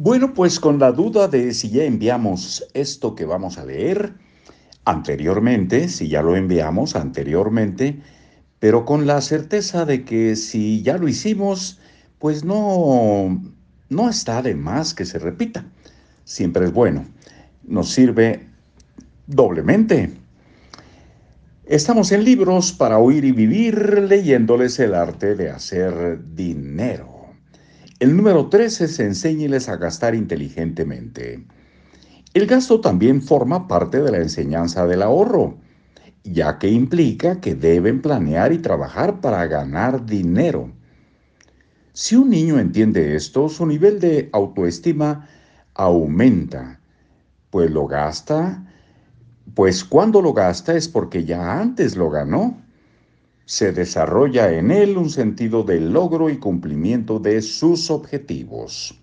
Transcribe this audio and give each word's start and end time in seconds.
Bueno, 0.00 0.32
pues 0.32 0.60
con 0.60 0.78
la 0.78 0.92
duda 0.92 1.26
de 1.26 1.52
si 1.52 1.70
ya 1.70 1.82
enviamos 1.82 2.64
esto 2.72 3.16
que 3.16 3.24
vamos 3.24 3.58
a 3.58 3.64
leer 3.64 4.14
anteriormente, 4.84 5.88
si 5.88 6.06
ya 6.06 6.22
lo 6.22 6.36
enviamos 6.36 6.94
anteriormente, 6.94 8.00
pero 8.60 8.84
con 8.84 9.08
la 9.08 9.20
certeza 9.20 9.84
de 9.86 10.04
que 10.04 10.36
si 10.36 10.82
ya 10.82 10.98
lo 10.98 11.08
hicimos, 11.08 11.80
pues 12.20 12.44
no, 12.44 13.42
no 13.88 14.08
está 14.08 14.40
de 14.40 14.54
más 14.54 14.94
que 14.94 15.04
se 15.04 15.18
repita. 15.18 15.66
Siempre 16.22 16.66
es 16.66 16.72
bueno. 16.72 17.04
Nos 17.64 17.90
sirve 17.90 18.46
doblemente. 19.26 20.12
Estamos 21.64 22.12
en 22.12 22.22
libros 22.22 22.72
para 22.72 22.98
oír 22.98 23.24
y 23.24 23.32
vivir 23.32 24.04
leyéndoles 24.08 24.78
el 24.78 24.94
arte 24.94 25.34
de 25.34 25.50
hacer 25.50 26.20
dinero. 26.36 27.17
El 28.00 28.16
número 28.16 28.48
13 28.48 28.84
es 28.84 29.00
enséñeles 29.00 29.68
a 29.68 29.76
gastar 29.76 30.14
inteligentemente. 30.14 31.44
El 32.32 32.46
gasto 32.46 32.80
también 32.80 33.20
forma 33.20 33.66
parte 33.66 34.00
de 34.00 34.12
la 34.12 34.18
enseñanza 34.18 34.86
del 34.86 35.02
ahorro, 35.02 35.58
ya 36.22 36.60
que 36.60 36.68
implica 36.68 37.40
que 37.40 37.56
deben 37.56 38.00
planear 38.00 38.52
y 38.52 38.58
trabajar 38.58 39.20
para 39.20 39.44
ganar 39.48 40.06
dinero. 40.06 40.70
Si 41.92 42.14
un 42.14 42.30
niño 42.30 42.60
entiende 42.60 43.16
esto, 43.16 43.48
su 43.48 43.66
nivel 43.66 43.98
de 43.98 44.28
autoestima 44.32 45.28
aumenta, 45.74 46.78
pues 47.50 47.68
lo 47.68 47.88
gasta, 47.88 48.64
pues 49.54 49.82
cuando 49.82 50.22
lo 50.22 50.32
gasta 50.32 50.76
es 50.76 50.86
porque 50.86 51.24
ya 51.24 51.60
antes 51.60 51.96
lo 51.96 52.10
ganó 52.10 52.62
se 53.48 53.72
desarrolla 53.72 54.52
en 54.52 54.70
él 54.70 54.98
un 54.98 55.08
sentido 55.08 55.62
de 55.62 55.80
logro 55.80 56.28
y 56.28 56.36
cumplimiento 56.36 57.18
de 57.18 57.40
sus 57.40 57.90
objetivos. 57.90 58.94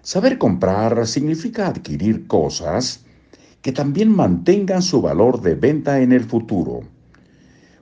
Saber 0.00 0.38
comprar 0.38 1.06
significa 1.06 1.66
adquirir 1.66 2.26
cosas 2.26 3.04
que 3.60 3.70
también 3.70 4.16
mantengan 4.16 4.80
su 4.80 5.02
valor 5.02 5.42
de 5.42 5.56
venta 5.56 6.00
en 6.00 6.12
el 6.12 6.24
futuro. 6.24 6.80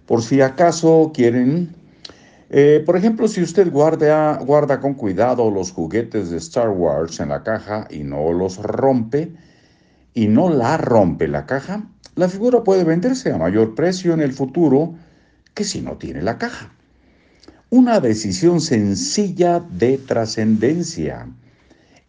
Por 0.04 0.20
si 0.22 0.40
acaso 0.40 1.12
quieren, 1.14 1.76
eh, 2.50 2.82
por 2.84 2.96
ejemplo, 2.96 3.28
si 3.28 3.40
usted 3.40 3.70
guarda, 3.70 4.36
guarda 4.38 4.80
con 4.80 4.94
cuidado 4.94 5.48
los 5.48 5.70
juguetes 5.70 6.30
de 6.30 6.38
Star 6.38 6.70
Wars 6.70 7.20
en 7.20 7.28
la 7.28 7.44
caja 7.44 7.86
y 7.88 8.02
no 8.02 8.32
los 8.32 8.56
rompe, 8.56 9.32
y 10.12 10.26
no 10.26 10.50
la 10.50 10.76
rompe 10.76 11.28
la 11.28 11.46
caja, 11.46 11.88
la 12.16 12.28
figura 12.28 12.64
puede 12.64 12.82
venderse 12.82 13.30
a 13.30 13.38
mayor 13.38 13.76
precio 13.76 14.12
en 14.12 14.20
el 14.20 14.32
futuro 14.32 14.96
que 15.58 15.64
si 15.64 15.80
no 15.80 15.96
tiene 15.96 16.22
la 16.22 16.38
caja. 16.38 16.70
Una 17.68 17.98
decisión 17.98 18.60
sencilla 18.60 19.58
de 19.58 19.98
trascendencia. 19.98 21.26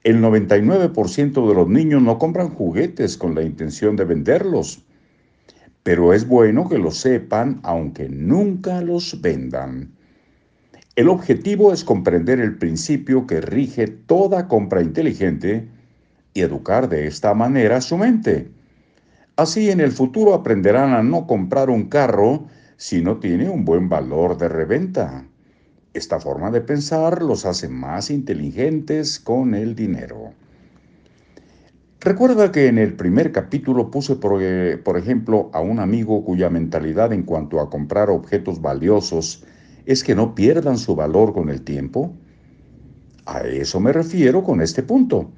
El 0.03 0.21
99% 0.21 1.47
de 1.47 1.55
los 1.55 1.67
niños 1.67 2.03
no 2.03 2.19
compran 2.19 2.49
juguetes 2.49 3.17
con 3.17 3.33
la 3.33 3.41
intención 3.41 3.95
de 3.95 4.05
venderlos, 4.05 4.83
pero 5.81 6.13
es 6.13 6.27
bueno 6.27 6.69
que 6.69 6.77
lo 6.77 6.91
sepan 6.91 7.59
aunque 7.63 8.07
nunca 8.07 8.83
los 8.83 9.19
vendan. 9.19 9.93
El 10.95 11.09
objetivo 11.09 11.73
es 11.73 11.83
comprender 11.83 12.39
el 12.39 12.55
principio 12.55 13.25
que 13.25 13.41
rige 13.41 13.87
toda 13.87 14.47
compra 14.47 14.83
inteligente 14.83 15.67
y 16.35 16.41
educar 16.41 16.87
de 16.87 17.07
esta 17.07 17.33
manera 17.33 17.81
su 17.81 17.97
mente. 17.97 18.51
Así 19.37 19.71
en 19.71 19.79
el 19.79 19.91
futuro 19.91 20.35
aprenderán 20.35 20.93
a 20.93 21.01
no 21.01 21.25
comprar 21.25 21.71
un 21.71 21.89
carro 21.89 22.45
si 22.79 23.01
no 23.01 23.17
tiene 23.17 23.49
un 23.49 23.65
buen 23.65 23.89
valor 23.89 24.37
de 24.37 24.47
reventa. 24.47 25.25
Esta 25.93 26.17
forma 26.17 26.49
de 26.49 26.61
pensar 26.61 27.21
los 27.21 27.45
hace 27.45 27.67
más 27.67 28.09
inteligentes 28.09 29.19
con 29.19 29.53
el 29.53 29.75
dinero. 29.75 30.31
Recuerda 31.99 32.53
que 32.53 32.67
en 32.67 32.77
el 32.77 32.93
primer 32.93 33.33
capítulo 33.33 33.91
puse, 33.91 34.15
por, 34.15 34.41
eh, 34.41 34.77
por, 34.77 34.97
ejemplo, 34.97 35.49
a 35.51 35.59
un 35.59 35.79
amigo 35.79 36.23
cuya 36.23 36.49
mentalidad 36.49 37.11
en 37.11 37.23
cuanto 37.23 37.59
a 37.59 37.69
comprar 37.69 38.09
objetos 38.09 38.61
valiosos 38.61 39.43
es 39.85 40.01
que 40.01 40.15
no 40.15 40.33
pierdan 40.33 40.77
su 40.77 40.95
valor 40.95 41.33
con 41.33 41.49
el 41.49 41.63
tiempo. 41.63 42.13
A 43.25 43.41
eso 43.41 43.81
me 43.81 43.91
refiero 43.91 44.41
con 44.41 44.61
este 44.61 44.83
punto. 44.83 45.31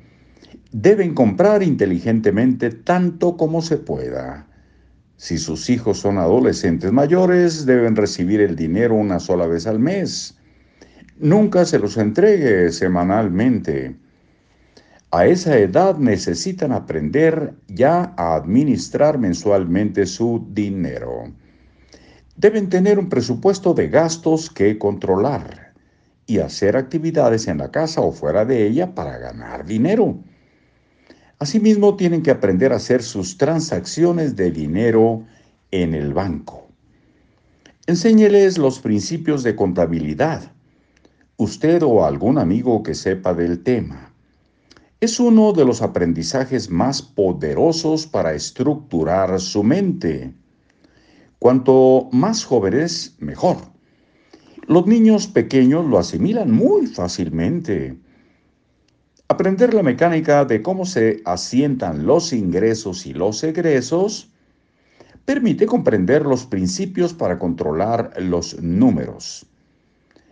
Deben 0.71 1.15
comprar 1.15 1.63
inteligentemente 1.63 2.69
tanto 2.69 3.35
como 3.35 3.63
se 3.63 3.77
pueda. 3.77 4.50
Si 5.21 5.37
sus 5.37 5.69
hijos 5.69 5.99
son 5.99 6.17
adolescentes 6.17 6.91
mayores, 6.91 7.67
deben 7.67 7.95
recibir 7.95 8.41
el 8.41 8.55
dinero 8.55 8.95
una 8.95 9.19
sola 9.19 9.45
vez 9.45 9.67
al 9.67 9.77
mes. 9.77 10.35
Nunca 11.19 11.63
se 11.63 11.77
los 11.77 11.95
entregue 11.97 12.71
semanalmente. 12.71 13.95
A 15.11 15.27
esa 15.27 15.59
edad 15.59 15.99
necesitan 15.99 16.71
aprender 16.71 17.53
ya 17.67 18.15
a 18.17 18.33
administrar 18.33 19.19
mensualmente 19.19 20.07
su 20.07 20.43
dinero. 20.53 21.31
Deben 22.35 22.67
tener 22.69 22.97
un 22.97 23.07
presupuesto 23.07 23.75
de 23.75 23.89
gastos 23.89 24.49
que 24.49 24.79
controlar 24.79 25.75
y 26.25 26.39
hacer 26.39 26.75
actividades 26.75 27.47
en 27.47 27.59
la 27.59 27.69
casa 27.69 28.01
o 28.01 28.11
fuera 28.11 28.43
de 28.43 28.65
ella 28.65 28.95
para 28.95 29.19
ganar 29.19 29.67
dinero. 29.67 30.17
Asimismo, 31.41 31.95
tienen 31.95 32.21
que 32.21 32.29
aprender 32.29 32.71
a 32.71 32.75
hacer 32.75 33.01
sus 33.01 33.35
transacciones 33.35 34.35
de 34.35 34.51
dinero 34.51 35.25
en 35.71 35.95
el 35.95 36.13
banco. 36.13 36.67
Enséñeles 37.87 38.59
los 38.59 38.77
principios 38.77 39.41
de 39.41 39.55
contabilidad. 39.55 40.51
Usted 41.37 41.81
o 41.81 42.05
algún 42.05 42.37
amigo 42.37 42.83
que 42.83 42.93
sepa 42.93 43.33
del 43.33 43.63
tema. 43.63 44.13
Es 44.99 45.19
uno 45.19 45.51
de 45.51 45.65
los 45.65 45.81
aprendizajes 45.81 46.69
más 46.69 47.01
poderosos 47.01 48.05
para 48.05 48.35
estructurar 48.35 49.41
su 49.41 49.63
mente. 49.63 50.35
Cuanto 51.39 52.07
más 52.11 52.45
jóvenes, 52.45 53.15
mejor. 53.17 53.57
Los 54.67 54.85
niños 54.85 55.25
pequeños 55.25 55.87
lo 55.87 55.97
asimilan 55.97 56.51
muy 56.51 56.85
fácilmente. 56.85 57.97
Aprender 59.31 59.73
la 59.73 59.81
mecánica 59.81 60.43
de 60.43 60.61
cómo 60.61 60.83
se 60.83 61.21
asientan 61.23 62.05
los 62.05 62.33
ingresos 62.33 63.05
y 63.05 63.13
los 63.13 63.41
egresos 63.45 64.29
permite 65.23 65.65
comprender 65.67 66.25
los 66.25 66.45
principios 66.45 67.13
para 67.13 67.39
controlar 67.39 68.11
los 68.17 68.61
números. 68.61 69.45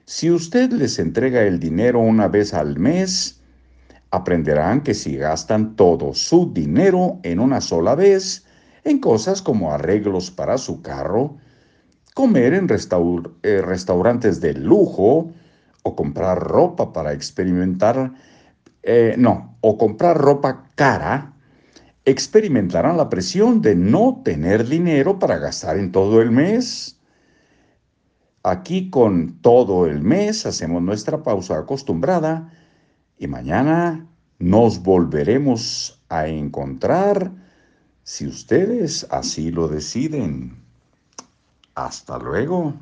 Si 0.04 0.30
usted 0.30 0.74
les 0.74 1.00
entrega 1.00 1.44
el 1.44 1.62
dinero 1.62 2.02
una 2.02 2.28
vez 2.28 2.54
al 2.54 2.78
mes, 2.78 3.40
aprenderán 4.12 4.84
que 4.84 4.94
si 4.94 5.16
gastan 5.16 5.78
todo 5.78 6.14
su 6.14 6.52
dinero 6.52 7.22
en 7.24 7.40
una 7.40 7.62
sola 7.62 7.96
vez, 7.96 8.46
en 8.84 9.00
cosas 9.00 9.42
como 9.42 9.72
arreglos 9.72 10.30
para 10.30 10.58
su 10.58 10.82
carro, 10.82 11.38
comer 12.16 12.54
en 12.54 12.68
eh, 12.70 13.62
restaurantes 13.62 14.42
de 14.42 14.56
lujo 14.56 15.32
o 15.84 15.96
comprar 15.96 16.38
ropa 16.38 16.92
para 16.92 17.14
experimentar 17.14 18.12
eh, 18.84 19.16
no, 19.18 19.58
o 19.62 19.78
comprar 19.78 20.18
ropa 20.18 20.70
cara, 20.76 21.34
experimentarán 22.06 22.98
la 22.98 23.10
presión 23.10 23.62
de 23.62 23.76
no 23.76 24.22
tener 24.24 24.68
dinero 24.68 25.20
para 25.20 25.38
gastar 25.38 25.78
en 25.78 25.92
todo 25.92 26.22
el 26.22 26.32
mes. 26.32 26.98
Aquí 28.44 28.90
con 28.90 29.42
todo 29.42 29.86
el 29.86 30.02
mes 30.02 30.46
hacemos 30.46 30.82
nuestra 30.82 31.24
pausa 31.24 31.60
acostumbrada 31.60 32.54
y 33.18 33.28
mañana 33.28 34.08
nos 34.40 34.82
volveremos 34.82 36.02
a 36.08 36.28
encontrar 36.28 37.32
si 38.04 38.26
ustedes 38.26 39.06
así 39.12 39.52
lo 39.52 39.68
deciden. 39.68 40.64
Hasta 41.76 42.18
luego. 42.18 42.74